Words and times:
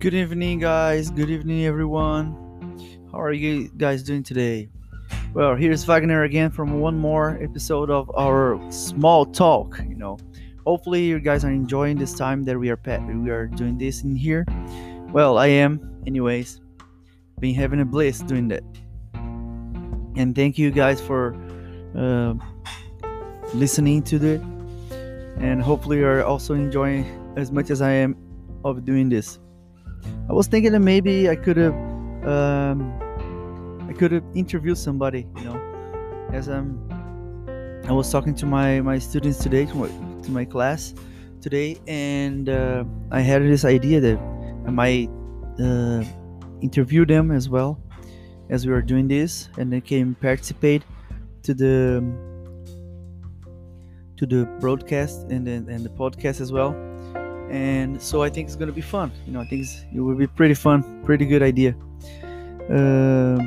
Good 0.00 0.14
evening, 0.14 0.60
guys. 0.60 1.10
Good 1.10 1.28
evening, 1.28 1.64
everyone. 1.66 2.36
How 3.10 3.20
are 3.20 3.32
you 3.32 3.68
guys 3.68 4.04
doing 4.04 4.22
today? 4.22 4.68
Well, 5.34 5.56
here's 5.56 5.84
Vagner 5.84 6.24
again 6.24 6.52
from 6.52 6.78
one 6.78 6.96
more 6.96 7.36
episode 7.42 7.90
of 7.90 8.08
our 8.16 8.60
small 8.70 9.26
talk. 9.26 9.80
You 9.80 9.96
know, 9.96 10.16
hopefully 10.64 11.04
you 11.04 11.18
guys 11.18 11.44
are 11.44 11.50
enjoying 11.50 11.98
this 11.98 12.14
time 12.14 12.44
that 12.44 12.56
we 12.56 12.70
are 12.70 12.78
we 12.86 13.30
are 13.30 13.48
doing 13.48 13.76
this 13.76 14.04
in 14.04 14.14
here. 14.14 14.46
Well, 15.10 15.36
I 15.36 15.48
am, 15.48 15.80
anyways. 16.06 16.60
Been 17.40 17.56
having 17.56 17.80
a 17.80 17.84
bliss 17.84 18.20
doing 18.20 18.46
that, 18.48 18.62
and 20.14 20.32
thank 20.32 20.58
you 20.58 20.70
guys 20.70 21.00
for 21.00 21.34
uh, 21.96 22.34
listening 23.52 24.04
to 24.04 24.16
it, 24.24 24.40
and 25.42 25.60
hopefully 25.60 25.98
you're 25.98 26.22
also 26.22 26.54
enjoying 26.54 27.04
as 27.36 27.50
much 27.50 27.70
as 27.70 27.82
I 27.82 27.90
am 27.90 28.16
of 28.64 28.84
doing 28.84 29.08
this. 29.08 29.40
I 30.28 30.32
was 30.32 30.46
thinking 30.46 30.72
that 30.72 30.80
maybe 30.80 31.28
I 31.30 31.36
could 31.36 31.56
have 31.56 31.74
um, 32.26 32.92
I 33.88 33.94
could 33.94 34.12
have 34.12 34.24
interviewed 34.34 34.76
somebody, 34.76 35.26
you 35.36 35.44
know, 35.44 36.28
as 36.32 36.48
I'm 36.48 36.78
I 37.88 37.92
was 37.92 38.12
talking 38.12 38.34
to 38.34 38.46
my 38.46 38.82
my 38.82 38.98
students 38.98 39.38
today 39.38 39.64
to 39.64 39.74
my, 39.74 39.88
to 40.22 40.30
my 40.30 40.44
class 40.44 40.94
today, 41.40 41.80
and 41.86 42.50
uh, 42.50 42.84
I 43.10 43.20
had 43.20 43.42
this 43.42 43.64
idea 43.64 44.00
that 44.00 44.18
I 44.66 44.70
might 44.70 45.08
uh, 45.58 46.04
interview 46.60 47.06
them 47.06 47.30
as 47.30 47.48
well 47.48 47.80
as 48.50 48.66
we 48.66 48.72
were 48.72 48.82
doing 48.82 49.08
this, 49.08 49.48
and 49.56 49.72
they 49.72 49.80
can 49.80 50.14
participate 50.14 50.82
to 51.44 51.54
the 51.54 52.04
to 54.18 54.26
the 54.26 54.44
broadcast 54.60 55.22
and 55.30 55.46
then 55.46 55.66
and 55.70 55.86
the 55.86 55.90
podcast 55.90 56.42
as 56.42 56.52
well 56.52 56.74
and 57.50 58.00
so 58.00 58.22
I 58.22 58.28
think 58.28 58.46
it's 58.46 58.56
gonna 58.56 58.72
be 58.72 58.80
fun. 58.80 59.12
You 59.26 59.32
know, 59.32 59.40
I 59.40 59.46
think 59.46 59.66
it 59.94 60.00
will 60.00 60.14
be 60.14 60.26
pretty 60.26 60.54
fun, 60.54 61.02
pretty 61.04 61.26
good 61.26 61.42
idea. 61.42 61.74
Uh, 62.70 63.38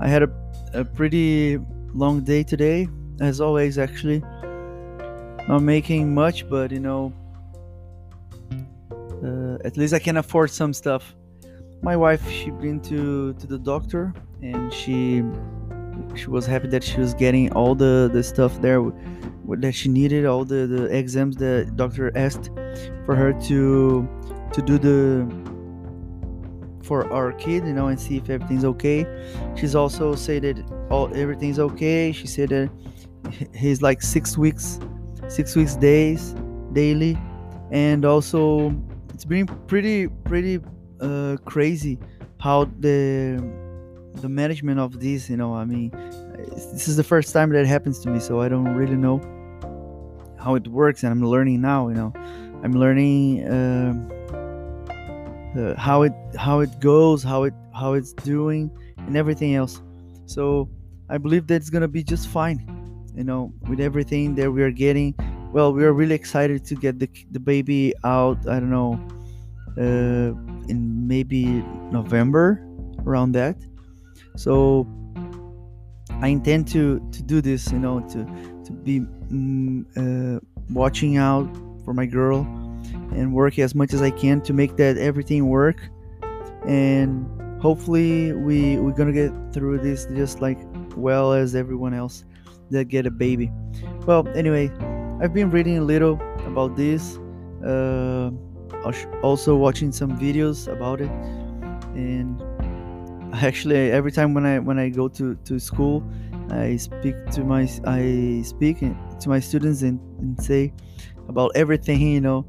I 0.00 0.08
had 0.08 0.22
a, 0.22 0.30
a 0.72 0.84
pretty 0.84 1.58
long 1.94 2.22
day 2.22 2.42
today, 2.42 2.88
as 3.20 3.40
always. 3.40 3.78
Actually, 3.78 4.20
not 5.48 5.62
making 5.62 6.14
much, 6.14 6.48
but 6.48 6.70
you 6.70 6.80
know, 6.80 7.12
uh, 9.22 9.58
at 9.64 9.76
least 9.76 9.92
I 9.92 9.98
can 9.98 10.16
afford 10.16 10.50
some 10.50 10.72
stuff. 10.72 11.14
My 11.82 11.96
wife, 11.96 12.28
she 12.30 12.50
been 12.50 12.80
to 12.82 13.34
to 13.34 13.46
the 13.46 13.58
doctor, 13.58 14.14
and 14.42 14.72
she 14.72 15.22
she 16.14 16.28
was 16.28 16.46
happy 16.46 16.68
that 16.68 16.82
she 16.82 16.98
was 16.98 17.14
getting 17.14 17.52
all 17.52 17.74
the 17.74 18.10
the 18.12 18.22
stuff 18.22 18.60
there 18.60 18.80
that 19.56 19.72
she 19.72 19.88
needed 19.88 20.26
all 20.26 20.44
the 20.44 20.66
the 20.66 20.84
exams 20.84 21.36
that 21.36 21.76
doctor 21.76 22.12
asked 22.16 22.50
for 23.04 23.14
her 23.14 23.32
to 23.48 24.08
to 24.52 24.62
do 24.62 24.78
the 24.78 25.26
for 26.82 27.10
our 27.12 27.32
kid 27.32 27.66
you 27.66 27.72
know 27.72 27.88
and 27.88 28.00
see 28.00 28.16
if 28.16 28.30
everything's 28.30 28.64
okay. 28.64 29.06
She's 29.56 29.74
also 29.74 30.14
said 30.14 30.42
that 30.42 30.88
all 30.90 31.14
everything's 31.14 31.58
okay. 31.58 32.12
She 32.12 32.26
said 32.26 32.50
that 32.50 32.70
he's 33.54 33.82
like 33.82 34.02
six 34.02 34.38
weeks 34.38 34.78
six 35.28 35.54
weeks 35.56 35.76
days 35.76 36.34
daily. 36.72 37.18
And 37.70 38.04
also 38.04 38.74
it's 39.12 39.24
been 39.24 39.46
pretty 39.66 40.08
pretty 40.08 40.60
uh, 41.00 41.36
crazy 41.44 41.98
how 42.40 42.64
the 42.78 43.42
the 44.14 44.28
management 44.28 44.80
of 44.80 45.00
this 45.00 45.30
you 45.30 45.36
know 45.36 45.54
i 45.54 45.64
mean 45.64 45.90
this 46.72 46.88
is 46.88 46.96
the 46.96 47.04
first 47.04 47.32
time 47.32 47.50
that 47.50 47.66
happens 47.66 48.00
to 48.00 48.10
me 48.10 48.18
so 48.18 48.40
i 48.40 48.48
don't 48.48 48.74
really 48.74 48.96
know 48.96 49.20
how 50.48 50.54
it 50.54 50.66
works 50.68 51.02
and 51.02 51.12
i'm 51.12 51.22
learning 51.22 51.60
now 51.60 51.88
you 51.88 51.94
know. 51.94 52.12
I'm 52.64 52.72
learning 52.72 53.46
uh, 53.46 53.94
uh, 55.56 55.74
how 55.76 56.02
it 56.02 56.12
how 56.36 56.60
it 56.60 56.80
goes 56.80 57.22
how 57.22 57.44
it 57.44 57.54
how 57.72 57.92
it's 57.92 58.12
doing 58.12 58.70
and 58.96 59.16
everything 59.16 59.54
else. 59.54 59.80
So 60.26 60.68
i 61.08 61.18
believe 61.18 61.46
that 61.48 61.56
it's 61.56 61.70
gonna 61.70 61.88
be 61.88 62.02
just 62.02 62.28
fine 62.28 62.58
you 63.14 63.24
know 63.24 63.52
with 63.68 63.80
everything 63.80 64.34
that 64.36 64.50
we 64.50 64.62
are 64.62 64.72
getting. 64.72 65.14
Well 65.52 65.72
we 65.72 65.84
are 65.84 65.92
really 65.92 66.14
excited 66.14 66.64
to 66.64 66.74
get 66.74 66.98
the, 66.98 67.08
the 67.30 67.40
baby 67.40 67.94
out 68.04 68.38
i 68.48 68.58
don't 68.60 68.70
know 68.70 68.98
uh, 69.78 70.30
in 70.72 71.06
maybe 71.06 71.44
november 71.92 72.66
around 73.06 73.32
that. 73.32 73.56
So 74.36 74.86
i 76.22 76.28
intend 76.28 76.66
to 76.74 76.98
to 77.12 77.22
do 77.22 77.40
this 77.40 77.70
you 77.70 77.78
know 77.78 78.00
to 78.12 78.26
to 78.68 78.72
be 78.72 79.00
mm, 79.00 79.84
uh, 79.96 80.40
watching 80.70 81.16
out 81.16 81.48
for 81.84 81.94
my 81.94 82.06
girl 82.06 82.40
and 83.12 83.32
work 83.32 83.58
as 83.58 83.74
much 83.74 83.94
as 83.94 84.02
I 84.02 84.10
can 84.10 84.40
to 84.42 84.52
make 84.52 84.76
that 84.76 84.98
everything 84.98 85.48
work. 85.48 85.80
And 86.66 87.26
hopefully 87.60 88.32
we 88.32 88.78
we're 88.78 88.92
gonna 88.92 89.12
get 89.12 89.32
through 89.52 89.78
this 89.78 90.04
just 90.14 90.40
like 90.40 90.58
well 90.96 91.32
as 91.32 91.54
everyone 91.54 91.94
else 91.94 92.24
that 92.70 92.84
get 92.84 93.06
a 93.06 93.10
baby. 93.10 93.50
Well, 94.06 94.28
anyway, 94.34 94.70
I've 95.20 95.32
been 95.32 95.50
reading 95.50 95.78
a 95.78 95.84
little 95.84 96.20
about 96.46 96.76
this. 96.76 97.18
Uh, 97.64 98.30
also 99.22 99.56
watching 99.56 99.90
some 99.92 100.16
videos 100.18 100.70
about 100.70 101.00
it, 101.00 101.10
and 101.94 102.40
actually 103.34 103.90
every 103.90 104.12
time 104.12 104.34
when 104.34 104.44
I 104.44 104.58
when 104.58 104.78
I 104.78 104.90
go 104.90 105.08
to 105.08 105.34
to 105.34 105.58
school 105.58 106.04
I 106.50 106.76
speak 106.76 107.14
to 107.32 107.44
my 107.44 107.68
I 107.84 108.42
speak 108.44 108.80
to 108.80 109.28
my 109.28 109.40
students 109.40 109.82
and, 109.82 110.00
and 110.18 110.40
say 110.42 110.72
about 111.28 111.52
everything 111.54 112.00
you 112.00 112.20
know 112.20 112.46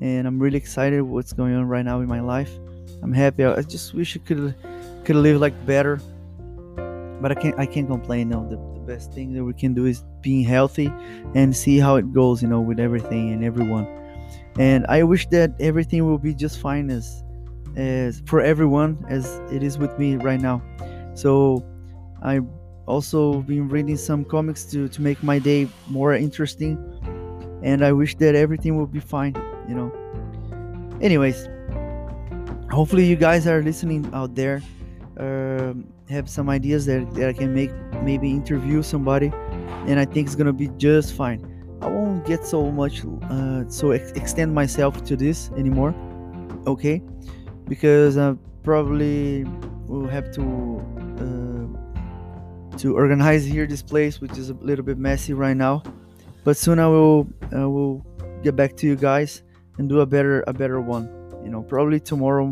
and 0.00 0.26
I'm 0.26 0.38
really 0.38 0.56
excited 0.56 1.02
what's 1.02 1.32
going 1.32 1.54
on 1.54 1.68
right 1.68 1.84
now 1.84 2.00
in 2.00 2.08
my 2.08 2.20
life. 2.20 2.50
I'm 3.02 3.12
happy. 3.12 3.44
I 3.44 3.62
just 3.62 3.94
wish 3.94 4.16
I 4.16 4.20
could 4.20 4.54
could 5.04 5.16
live 5.16 5.40
like 5.40 5.54
better 5.66 6.00
but 7.20 7.30
I 7.30 7.34
can't 7.34 7.58
I 7.58 7.66
can't 7.66 7.86
complain 7.86 8.30
no. 8.30 8.48
The, 8.48 8.56
the 8.56 8.80
best 8.86 9.12
thing 9.12 9.34
that 9.34 9.44
we 9.44 9.52
can 9.52 9.74
do 9.74 9.86
is 9.86 10.04
being 10.22 10.44
healthy 10.44 10.92
and 11.34 11.54
see 11.54 11.78
how 11.78 11.96
it 11.96 12.12
goes 12.12 12.42
you 12.42 12.48
know 12.48 12.60
with 12.60 12.80
everything 12.80 13.32
and 13.32 13.44
everyone. 13.44 13.86
And 14.58 14.86
I 14.88 15.02
wish 15.02 15.28
that 15.28 15.52
everything 15.60 16.06
will 16.06 16.18
be 16.18 16.34
just 16.34 16.60
fine 16.60 16.90
as 16.90 17.22
as 17.76 18.22
for 18.26 18.40
everyone 18.40 19.04
as 19.08 19.40
it 19.52 19.62
is 19.62 19.78
with 19.78 19.96
me 19.98 20.16
right 20.16 20.40
now. 20.40 20.62
So 21.14 21.64
I 22.22 22.40
also 22.90 23.42
been 23.42 23.68
reading 23.68 23.96
some 23.96 24.24
comics 24.24 24.64
to 24.72 24.88
to 24.88 25.02
make 25.02 25.22
my 25.22 25.38
day 25.38 25.68
more 25.88 26.14
interesting. 26.14 26.76
And 27.62 27.84
i 27.84 27.92
wish 27.92 28.16
that 28.16 28.34
everything 28.34 28.72
will 28.78 28.92
be 28.98 29.00
fine 29.00 29.34
you 29.68 29.74
know. 29.78 29.90
Anyways 31.00 31.48
hopefully 32.70 33.04
you 33.04 33.16
guys 33.16 33.46
are 33.46 33.62
listening 33.62 34.08
out 34.12 34.34
there 34.34 34.62
um, 35.18 35.84
have 36.08 36.28
some 36.28 36.48
ideas 36.48 36.86
that, 36.86 37.02
that 37.14 37.28
i 37.28 37.32
can 37.32 37.52
make 37.52 37.70
maybe 38.02 38.30
interview 38.30 38.82
somebody 38.82 39.32
and 39.88 39.98
i 39.98 40.04
think 40.04 40.26
it's 40.26 40.36
gonna 40.36 40.52
be 40.52 40.68
just 40.76 41.14
fine. 41.14 41.40
I 41.82 41.88
won't 41.88 42.26
get 42.26 42.44
so 42.44 42.70
much 42.70 43.02
uh, 43.30 43.64
so 43.68 43.90
ex- 43.92 44.12
extend 44.12 44.54
myself 44.54 45.02
to 45.04 45.16
this 45.16 45.50
anymore 45.56 45.94
okay? 46.66 47.02
Because 47.68 48.16
i 48.18 48.34
probably 48.62 49.44
will 49.86 50.06
have 50.06 50.30
to 50.32 50.42
uh, 51.24 51.89
to 52.78 52.96
organize 52.96 53.44
here 53.44 53.66
this 53.66 53.82
place, 53.82 54.20
which 54.20 54.38
is 54.38 54.50
a 54.50 54.54
little 54.54 54.84
bit 54.84 54.98
messy 54.98 55.32
right 55.32 55.56
now. 55.56 55.82
But 56.44 56.56
soon 56.56 56.78
I 56.78 56.86
will 56.86 57.28
will 57.52 58.04
get 58.42 58.56
back 58.56 58.76
to 58.78 58.86
you 58.86 58.96
guys 58.96 59.42
and 59.78 59.88
do 59.88 60.00
a 60.00 60.06
better 60.06 60.44
a 60.46 60.52
better 60.52 60.80
one. 60.80 61.08
You 61.44 61.50
know, 61.50 61.62
probably 61.62 62.00
tomorrow 62.00 62.46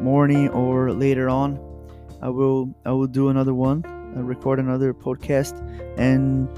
morning 0.00 0.48
or 0.50 0.92
later 0.92 1.28
on. 1.28 1.58
I 2.20 2.28
will 2.28 2.74
I 2.84 2.92
will 2.92 3.06
do 3.06 3.28
another 3.28 3.54
one, 3.54 3.84
I'll 4.16 4.22
record 4.22 4.58
another 4.58 4.92
podcast, 4.92 5.54
and 5.96 6.48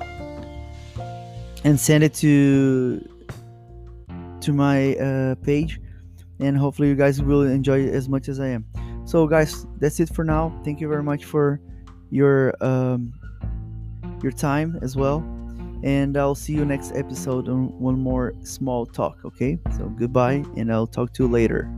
and 1.64 1.78
send 1.78 2.04
it 2.04 2.14
to 2.14 3.06
to 4.40 4.52
my 4.52 4.94
uh, 4.96 5.34
page, 5.36 5.80
and 6.38 6.56
hopefully 6.56 6.88
you 6.88 6.94
guys 6.94 7.20
will 7.22 7.42
enjoy 7.42 7.80
it 7.80 7.94
as 7.94 8.08
much 8.08 8.28
as 8.28 8.40
I 8.40 8.48
am. 8.48 8.64
So 9.04 9.26
guys, 9.26 9.66
that's 9.78 10.00
it 10.00 10.08
for 10.14 10.24
now. 10.24 10.58
Thank 10.64 10.80
you 10.80 10.88
very 10.88 11.02
much 11.02 11.24
for 11.24 11.60
your 12.10 12.54
um, 12.60 13.12
your 14.22 14.32
time 14.32 14.78
as 14.82 14.96
well. 14.96 15.18
And 15.82 16.16
I'll 16.18 16.34
see 16.34 16.52
you 16.52 16.64
next 16.66 16.92
episode 16.94 17.48
on 17.48 17.68
one 17.78 17.98
more 17.98 18.34
small 18.42 18.84
talk. 18.84 19.24
Okay, 19.24 19.58
so 19.78 19.86
goodbye, 19.88 20.44
and 20.56 20.70
I'll 20.70 20.86
talk 20.86 21.14
to 21.14 21.24
you 21.24 21.28
later. 21.28 21.70